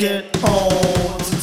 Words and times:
get 0.00 0.24
old. 0.42 1.39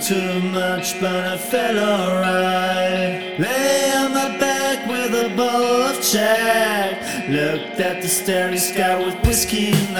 too 0.00 0.40
much, 0.40 0.98
but 1.00 1.26
I 1.26 1.36
felt 1.36 1.76
alright. 1.76 3.38
Lay 3.38 3.92
on 3.94 4.14
my 4.14 4.36
back 4.38 4.86
with 4.88 5.12
a 5.14 5.34
bowl 5.36 5.82
of 5.82 6.02
chat. 6.02 7.28
Looked 7.28 7.80
at 7.80 8.00
the 8.00 8.08
starry 8.08 8.58
sky 8.58 8.98
with 9.04 9.14
whiskey 9.26 9.68
in 9.68 9.94